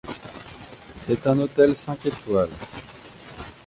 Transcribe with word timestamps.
C'est 0.97 1.27
un 1.27 1.37
hôtel 1.37 1.75
cinq 1.75 2.07
étoiles. 2.07 2.49